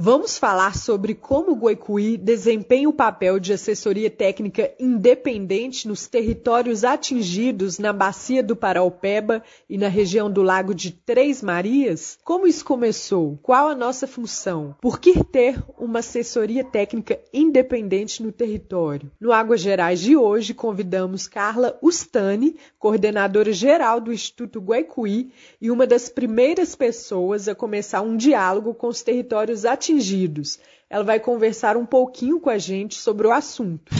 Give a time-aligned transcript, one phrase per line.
[0.00, 6.84] Vamos falar sobre como o Guaicuí desempenha o papel de assessoria técnica independente nos territórios
[6.84, 12.16] atingidos na bacia do Paraupeba e na região do Lago de Três Marias?
[12.22, 13.40] Como isso começou?
[13.42, 14.76] Qual a nossa função?
[14.80, 19.10] Por que ter uma assessoria técnica independente no território?
[19.20, 25.88] No Águas Gerais de hoje, convidamos Carla Ustani, coordenadora geral do Instituto Guaicuí e uma
[25.88, 30.58] das primeiras pessoas a começar um diálogo com os territórios atingidos atingidos.
[30.90, 33.94] Ela vai conversar um pouquinho com a gente sobre o assunto.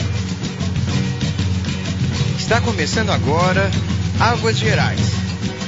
[2.37, 3.69] Está começando agora
[4.19, 4.99] Águas Gerais,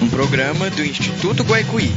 [0.02, 1.90] um programa do Instituto Guaicuí.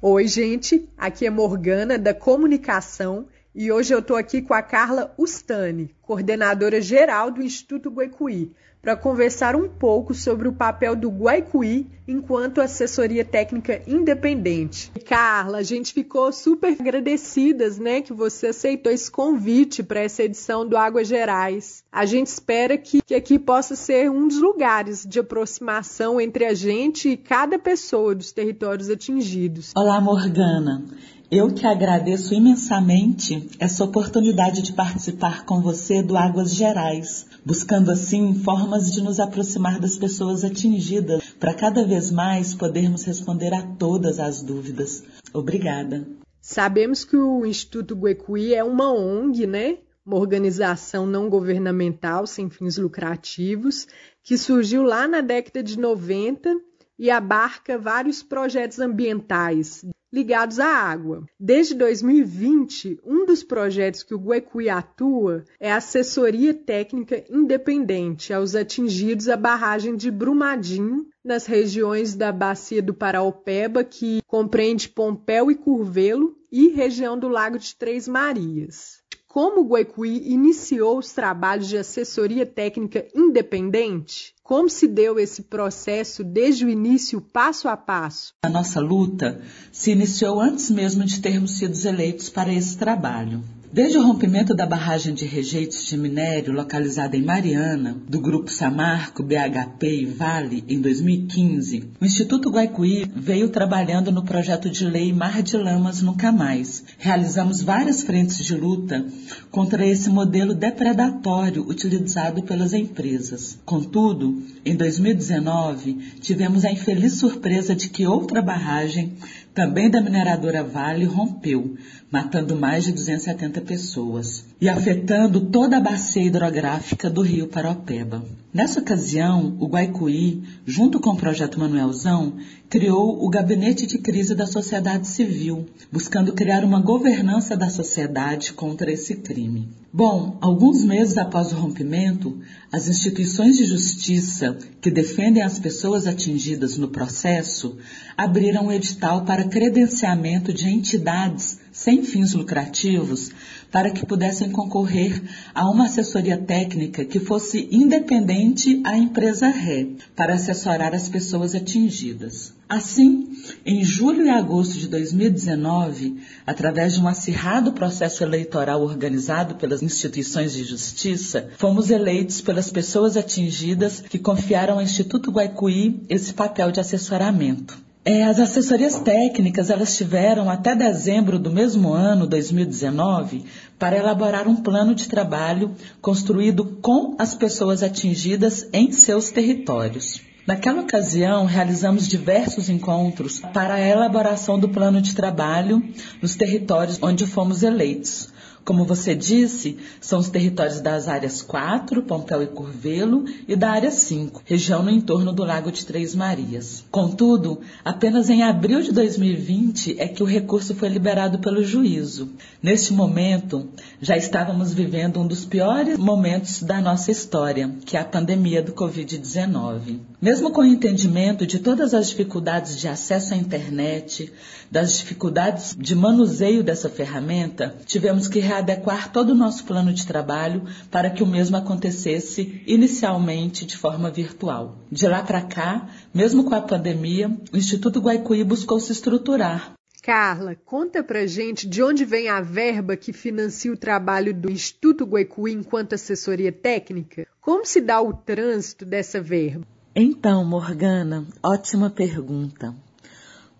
[0.00, 5.12] Oi, gente, aqui é Morgana da Comunicação e hoje eu estou aqui com a Carla
[5.18, 11.86] Ustani, coordenadora geral do Instituto Guaicuí para conversar um pouco sobre o papel do Guaicuí
[12.06, 14.90] enquanto assessoria técnica independente.
[15.04, 20.66] Carla, a gente ficou super agradecidas, né, que você aceitou esse convite para essa edição
[20.66, 21.84] do Águas Gerais.
[21.90, 26.54] A gente espera que, que aqui possa ser um dos lugares de aproximação entre a
[26.54, 29.72] gente e cada pessoa dos territórios atingidos.
[29.76, 30.84] Olá, Morgana.
[31.30, 38.34] Eu que agradeço imensamente essa oportunidade de participar com você do Águas Gerais, buscando assim
[38.36, 44.18] formas de nos aproximar das pessoas atingidas, para cada vez mais podermos responder a todas
[44.18, 45.04] as dúvidas.
[45.34, 46.08] Obrigada.
[46.40, 49.76] Sabemos que o Instituto Guecuí é uma ONG, né?
[50.06, 53.86] Uma organização não governamental sem fins lucrativos,
[54.22, 56.67] que surgiu lá na década de 90
[56.98, 61.24] e abarca vários projetos ambientais, ligados à água.
[61.38, 68.54] Desde 2020, um dos projetos que o Guecuí atua é a assessoria técnica independente aos
[68.54, 75.54] atingidos à barragem de Brumadinho, nas regiões da bacia do Paraopeba, que compreende Pompéu e
[75.54, 79.02] Curvelo, e região do Lago de Três Marias
[79.38, 84.34] como o Guaicuí iniciou os trabalhos de assessoria técnica independente?
[84.42, 88.34] Como se deu esse processo desde o início, passo a passo?
[88.42, 89.40] A nossa luta
[89.70, 93.40] se iniciou antes mesmo de termos sido eleitos para esse trabalho.
[93.70, 99.22] Desde o rompimento da barragem de rejeitos de minério localizada em Mariana, do Grupo Samarco,
[99.22, 105.42] BHP e Vale, em 2015, o Instituto Guaicuí veio trabalhando no projeto de lei Mar
[105.42, 106.82] de Lamas Nunca Mais.
[106.98, 109.04] Realizamos várias frentes de luta
[109.50, 113.58] contra esse modelo depredatório utilizado pelas empresas.
[113.66, 119.14] Contudo, em 2019, tivemos a infeliz surpresa de que outra barragem
[119.54, 121.76] também da mineradora Vale, rompeu,
[122.10, 128.24] matando mais de 270 pessoas e afetando toda a bacia hidrográfica do rio Paropeba.
[128.52, 132.36] Nessa ocasião, o Guaicuí, junto com o projeto Manuelzão,
[132.70, 138.90] criou o Gabinete de Crise da Sociedade Civil, buscando criar uma governança da sociedade contra
[138.90, 139.68] esse crime.
[139.92, 142.38] Bom, alguns meses após o rompimento,
[142.72, 147.76] as instituições de justiça que defendem as pessoas atingidas no processo
[148.16, 153.30] abriram um edital para credenciamento de entidades sem fins lucrativos
[153.70, 155.22] para que pudessem concorrer
[155.54, 159.86] a uma assessoria técnica que fosse independente à empresa ré,
[160.16, 162.54] para assessorar as pessoas atingidas.
[162.68, 163.30] Assim,
[163.64, 170.52] em julho e agosto de 2019, através de um acirrado processo eleitoral organizado pelas instituições
[170.52, 176.80] de justiça, fomos eleitos pelas pessoas atingidas que confiaram ao Instituto Guaicuí esse papel de
[176.80, 177.87] assessoramento.
[178.04, 183.44] É, as assessorias técnicas elas tiveram até dezembro do mesmo ano, 2019,
[183.78, 190.22] para elaborar um plano de trabalho construído com as pessoas atingidas em seus territórios.
[190.46, 195.82] Naquela ocasião, realizamos diversos encontros para a elaboração do plano de trabalho
[196.22, 198.32] nos territórios onde fomos eleitos.
[198.68, 203.90] Como você disse, são os territórios das áreas 4, Pompéu e Curvelo, e da área
[203.90, 206.84] 5, região no entorno do Lago de Três Marias.
[206.90, 212.28] Contudo, apenas em abril de 2020 é que o recurso foi liberado pelo juízo.
[212.62, 213.70] Neste momento,
[214.02, 218.72] já estávamos vivendo um dos piores momentos da nossa história, que é a pandemia do
[218.72, 219.98] Covid-19.
[220.20, 224.30] Mesmo com o entendimento de todas as dificuldades de acesso à internet,
[224.70, 230.64] das dificuldades de manuseio dessa ferramenta, tivemos que readequar todo o nosso plano de trabalho
[230.90, 234.78] para que o mesmo acontecesse inicialmente de forma virtual.
[234.90, 240.56] De lá para cá, mesmo com a pandemia, o Instituto Guaicuí buscou se estruturar Carla,
[240.64, 245.52] conta pra gente de onde vem a verba que financia o trabalho do Instituto Guaicuí
[245.52, 247.26] enquanto assessoria técnica?
[247.42, 249.66] Como se dá o trânsito dessa verba?
[249.94, 252.74] Então, Morgana, ótima pergunta.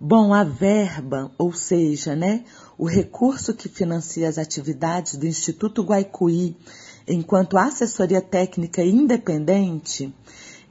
[0.01, 2.45] Bom, a verba, ou seja, né,
[2.79, 6.57] o recurso que financia as atividades do Instituto Guaicuí
[7.09, 10.15] enquanto assessoria técnica independente,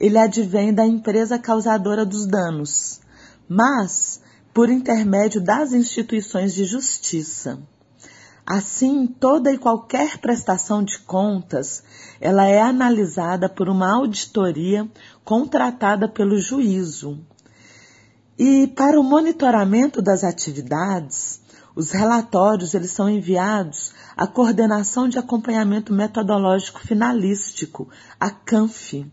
[0.00, 3.00] ele advém da empresa causadora dos danos,
[3.46, 4.22] mas
[4.54, 7.58] por intermédio das instituições de justiça.
[8.46, 11.82] Assim, toda e qualquer prestação de contas,
[12.18, 14.90] ela é analisada por uma auditoria
[15.22, 17.20] contratada pelo juízo.
[18.38, 21.40] E para o monitoramento das atividades,
[21.74, 27.88] os relatórios eles são enviados à Coordenação de Acompanhamento Metodológico Finalístico,
[28.18, 29.04] a CANF,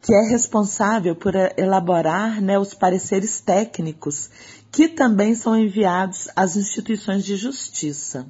[0.00, 4.30] que é responsável por elaborar né, os pareceres técnicos,
[4.70, 8.26] que também são enviados às instituições de justiça.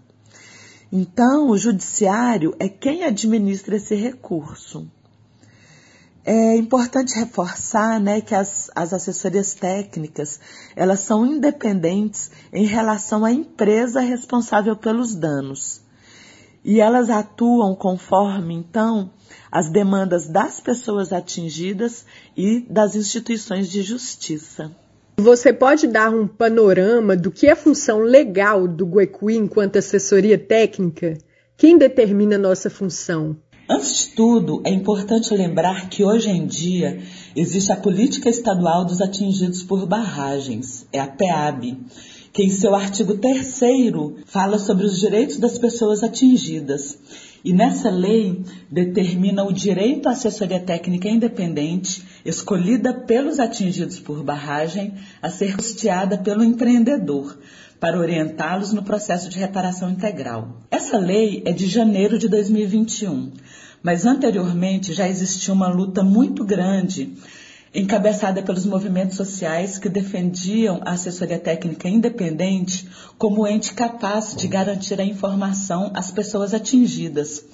[0.91, 4.91] Então, o judiciário é quem administra esse recurso.
[6.29, 10.41] É importante reforçar né, que as, as assessorias técnicas
[10.75, 15.83] elas são independentes em relação à empresa responsável pelos danos.
[16.65, 19.13] E elas atuam conforme, então,
[19.53, 22.05] as demandas das pessoas atingidas
[22.37, 24.75] e das instituições de justiça.
[25.17, 30.37] Você pode dar um panorama do que é a função legal do GUECUI enquanto assessoria
[30.37, 31.17] técnica?
[31.57, 33.37] Quem determina nossa função?
[33.69, 37.01] Antes de tudo, é importante lembrar que hoje em dia
[37.35, 41.77] existe a Política Estadual dos Atingidos por Barragens, é a PEAB,
[42.37, 43.61] que em seu artigo 3
[44.27, 46.99] fala sobre os direitos das pessoas atingidas
[47.43, 54.93] e nessa lei determina o direito à assessoria técnica independente, escolhida pelos atingidos por barragem,
[55.23, 57.39] a ser custeada pelo empreendedor,
[57.81, 60.61] para orientá-los no processo de reparação integral.
[60.71, 63.33] Essa lei é de janeiro de 2021,
[63.83, 67.17] mas anteriormente já existia uma luta muito grande
[67.77, 72.89] encabeçada pelos movimentos sociais que defendiam a assessoria técnica independente
[73.19, 77.45] como ente capaz de garantir a informação às pessoas atingidas,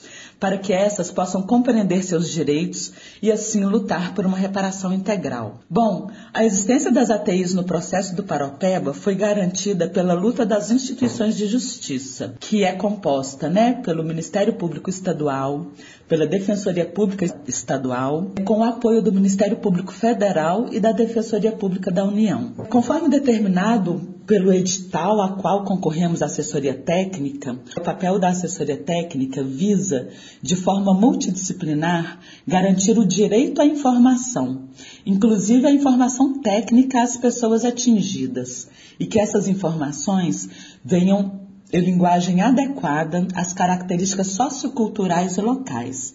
[0.42, 2.92] para que essas possam compreender seus direitos
[3.22, 5.60] e assim lutar por uma reparação integral.
[5.70, 11.36] Bom, a existência das ATIs no processo do Paropeba foi garantida pela luta das instituições
[11.36, 15.68] de justiça, que é composta, né, pelo Ministério Público Estadual,
[16.08, 21.88] pela Defensoria Pública Estadual, com o apoio do Ministério Público Federal e da Defensoria Pública
[21.88, 22.50] da União.
[22.68, 29.42] Conforme determinado pelo edital a qual concorremos à assessoria técnica, o papel da assessoria técnica
[29.42, 30.08] visa,
[30.40, 34.68] de forma multidisciplinar, garantir o direito à informação,
[35.04, 40.48] inclusive a informação técnica às pessoas atingidas, e que essas informações
[40.84, 41.40] venham
[41.72, 46.14] em linguagem adequada às características socioculturais e locais,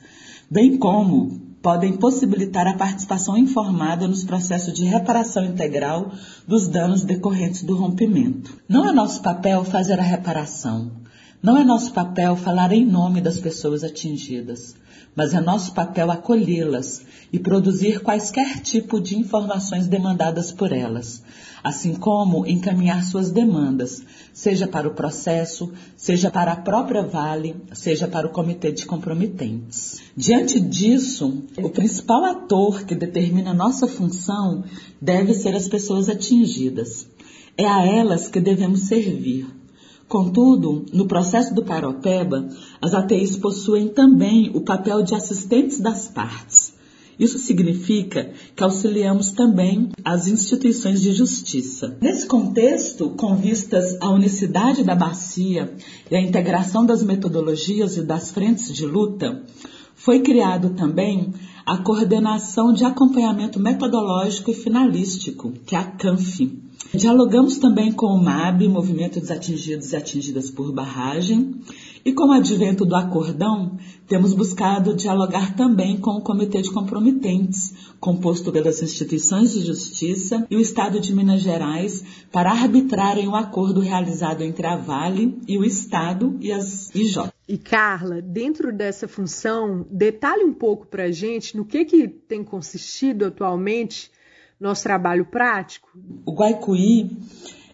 [0.49, 6.13] bem como podem possibilitar a participação informada nos processos de reparação integral
[6.47, 8.57] dos danos decorrentes do rompimento.
[8.69, 10.89] Não é nosso papel fazer a reparação,
[11.41, 14.75] não é nosso papel falar em nome das pessoas atingidas,
[15.15, 21.23] mas é nosso papel acolhê-las e produzir quaisquer tipo de informações demandadas por elas,
[21.63, 24.03] assim como encaminhar suas demandas,
[24.33, 30.01] seja para o processo, seja para a própria Vale, seja para o comitê de comprometentes.
[30.15, 34.63] Diante disso, o principal ator que determina nossa função
[34.99, 37.07] deve ser as pessoas atingidas.
[37.55, 39.56] É a elas que devemos servir.
[40.07, 42.47] Contudo, no processo do Paropeba,
[42.81, 46.77] as ATIs possuem também o papel de assistentes das partes
[47.19, 51.97] isso significa que auxiliamos também as instituições de justiça.
[51.99, 55.73] Nesse contexto, com vistas à unicidade da bacia
[56.11, 59.41] e à integração das metodologias e das frentes de luta,
[59.95, 61.33] foi criado também
[61.65, 66.66] a Coordenação de Acompanhamento Metodológico e Finalístico, que é a CANF.
[66.93, 71.55] Dialogamos também com o MAB, Movimento dos Atingidos e Atingidas por Barragem,
[72.05, 77.73] e com o advento do acordão, temos buscado dialogar também com o Comitê de Comprometentes,
[77.99, 83.35] composto pelas instituições de justiça e o Estado de Minas Gerais, para arbitrarem o um
[83.35, 87.29] acordo realizado entre a Vale e o Estado e as IJ.
[87.47, 92.43] E Carla, dentro dessa função, detalhe um pouco para a gente no que, que tem
[92.43, 94.09] consistido atualmente
[94.59, 95.89] nosso trabalho prático.
[96.25, 97.17] O Guaicuí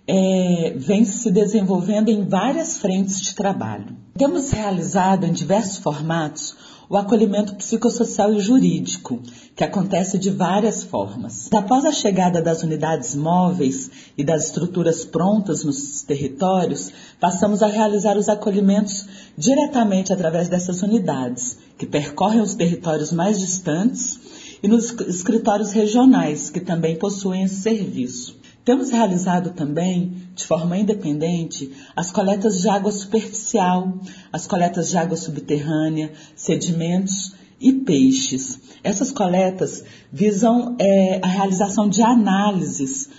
[0.07, 3.95] é, vem se desenvolvendo em várias frentes de trabalho.
[4.17, 6.55] Temos realizado em diversos formatos
[6.89, 9.19] o acolhimento psicossocial e jurídico,
[9.55, 11.49] que acontece de várias formas.
[11.51, 18.17] Após a chegada das unidades móveis e das estruturas prontas nos territórios, passamos a realizar
[18.17, 24.19] os acolhimentos diretamente através dessas unidades, que percorrem os territórios mais distantes
[24.63, 28.41] e nos escritórios regionais, que também possuem esse serviço.
[28.63, 33.93] Temos realizado também, de forma independente, as coletas de água superficial,
[34.31, 38.57] as coletas de água subterrânea, sedimentos e peixes.
[38.81, 43.09] Essas coletas visam é, a realização de análises.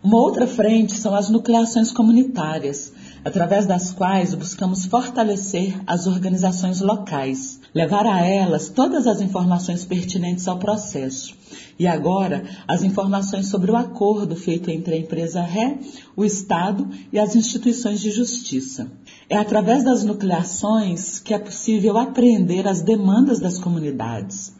[0.00, 2.92] Uma outra frente são as nucleações comunitárias,
[3.24, 10.46] através das quais buscamos fortalecer as organizações locais, levar a elas todas as informações pertinentes
[10.46, 11.34] ao processo
[11.78, 15.78] e agora, as informações sobre o acordo feito entre a empresa Ré,
[16.16, 18.90] o Estado e as instituições de justiça.
[19.28, 24.54] É através das nucleações que é possível apreender as demandas das comunidades,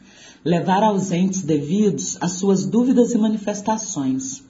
[0.45, 4.43] levar aos entes devidos as suas dúvidas e manifestações.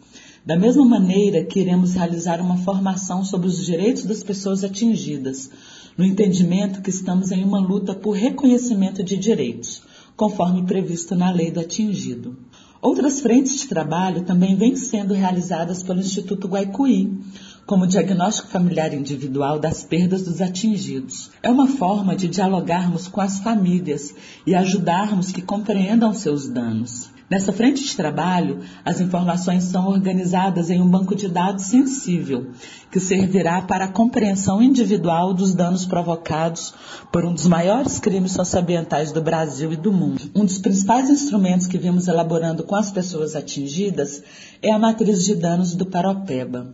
[0.45, 5.51] Da mesma maneira que iremos realizar uma formação sobre os direitos das pessoas atingidas,
[5.97, 9.83] no entendimento que estamos em uma luta por reconhecimento de direitos,
[10.17, 12.37] conforme previsto na lei do atingido.
[12.83, 17.19] Outras frentes de trabalho também vêm sendo realizadas pelo Instituto Guaicuí,
[17.65, 21.31] como o diagnóstico familiar individual das perdas dos atingidos.
[21.43, 24.15] É uma forma de dialogarmos com as famílias
[24.47, 27.14] e ajudarmos que compreendam seus danos.
[27.35, 32.53] Nessa frente de trabalho, as informações são organizadas em um banco de dados sensível,
[32.93, 36.73] que servirá para a compreensão individual dos danos provocados
[37.11, 40.31] por um dos maiores crimes socioambientais do Brasil e do mundo.
[40.33, 44.23] Um dos principais instrumentos que vimos elaborando com as pessoas atingidas
[44.63, 46.69] é a matriz de danos do Paropeba.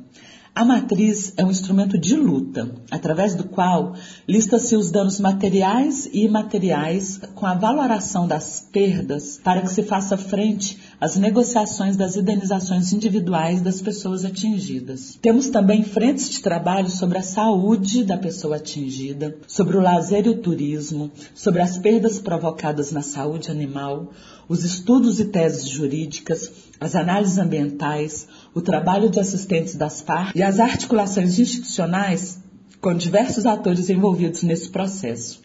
[0.53, 3.95] A matriz é um instrumento de luta, através do qual
[4.27, 10.17] lista-se os danos materiais e imateriais com a valoração das perdas para que se faça
[10.17, 15.19] frente às negociações das indenizações individuais das pessoas atingidas.
[15.23, 20.29] Temos também frentes de trabalho sobre a saúde da pessoa atingida, sobre o lazer e
[20.29, 24.13] o turismo, sobre as perdas provocadas na saúde animal,
[24.49, 30.43] os estudos e teses jurídicas, as análises ambientais, o trabalho de assistentes das partes e
[30.43, 32.39] as articulações institucionais
[32.81, 35.41] com diversos atores envolvidos nesse processo.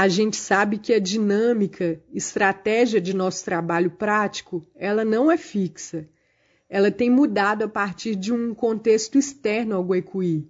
[0.00, 6.08] A gente sabe que a dinâmica, estratégia de nosso trabalho prático, ela não é fixa.
[6.70, 10.48] Ela tem mudado a partir de um contexto externo ao Guaicuí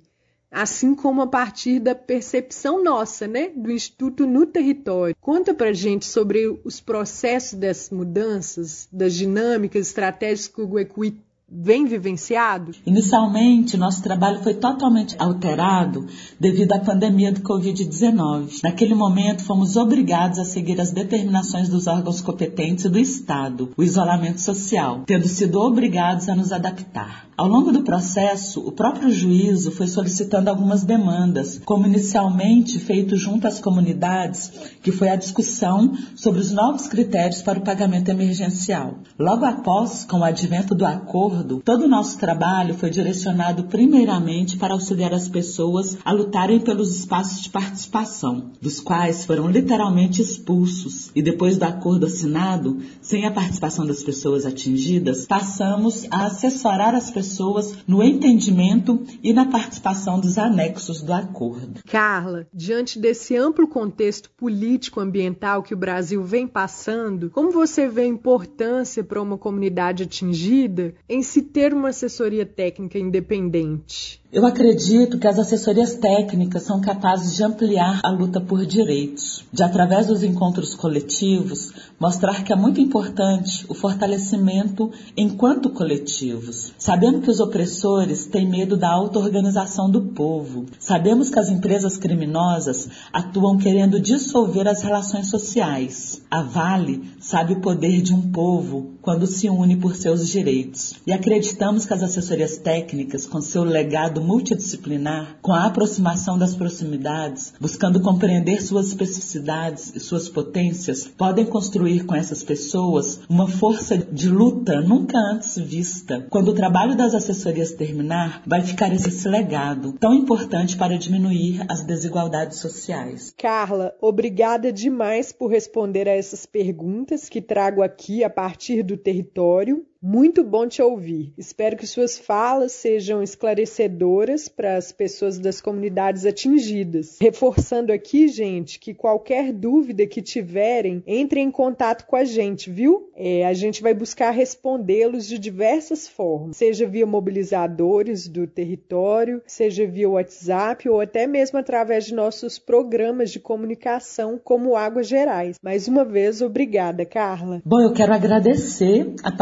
[0.51, 5.15] assim como a partir da percepção nossa, né, do Instituto no território.
[5.21, 11.87] Conta pra gente sobre os processos dessas mudanças, das dinâmicas, estratégias que o Guecuí vem
[11.87, 12.73] vivenciado?
[12.85, 16.07] Inicialmente, nosso trabalho foi totalmente alterado
[16.39, 18.61] devido à pandemia do Covid-19.
[18.63, 24.41] Naquele momento, fomos obrigados a seguir as determinações dos órgãos competentes do Estado, o isolamento
[24.41, 27.29] social, tendo sido obrigados a nos adaptar.
[27.39, 33.47] Ao longo do processo, o próprio juízo foi solicitando algumas demandas, como inicialmente feito junto
[33.47, 34.51] às comunidades,
[34.83, 38.99] que foi a discussão sobre os novos critérios para o pagamento emergencial.
[39.17, 44.75] Logo após, com o advento do acordo, todo o nosso trabalho foi direcionado primeiramente para
[44.75, 51.23] auxiliar as pessoas a lutarem pelos espaços de participação, dos quais foram literalmente expulsos, e
[51.23, 57.75] depois do acordo assinado, sem a participação das pessoas atingidas, passamos a assessorar as pessoas
[57.87, 61.81] no entendimento e na participação dos anexos do acordo.
[61.87, 68.07] Carla, diante desse amplo contexto político-ambiental que o Brasil vem passando, como você vê a
[68.07, 74.19] importância para uma comunidade atingida em se ter uma assessoria técnica independente?
[74.31, 79.63] Eu acredito que as assessorias técnicas são capazes de ampliar a luta por direitos, de
[79.63, 86.75] através dos encontros coletivos mostrar que é muito importante o fortalecimento enquanto coletivos.
[86.79, 90.67] Sabendo que os opressores têm medo da auto-organização do povo.
[90.79, 96.23] Sabemos que as empresas criminosas atuam querendo dissolver as relações sociais.
[96.31, 100.93] A Vale sabe o poder de um povo quando se une por seus direitos.
[101.07, 107.55] E acreditamos que as assessorias técnicas, com seu legado multidisciplinar, com a aproximação das proximidades,
[107.59, 114.29] buscando compreender suas especificidades e suas potências, podem construir com essas pessoas uma força de
[114.29, 116.27] luta nunca antes vista.
[116.29, 121.83] Quando o trabalho das assessorias terminar, vai ficar esse legado tão importante para diminuir as
[121.83, 123.33] desigualdades sociais.
[123.39, 129.87] Carla, obrigada demais por responder a essas perguntas que trago aqui a partir do território.
[130.01, 131.33] Muito bom te ouvir.
[131.37, 137.19] Espero que suas falas sejam esclarecedoras para as pessoas das comunidades atingidas.
[137.21, 143.11] Reforçando aqui, gente, que qualquer dúvida que tiverem, entrem em contato com a gente, viu?
[143.17, 149.85] É, a gente vai buscar respondê-los de diversas formas, seja via mobilizadores do território, seja
[149.85, 155.57] via WhatsApp ou até mesmo através de nossos programas de comunicação como Águas Gerais.
[155.61, 157.61] Mais uma vez, obrigada, Carla.
[157.65, 159.33] Bom, eu quero agradecer a